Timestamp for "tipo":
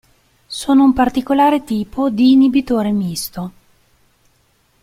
1.63-2.09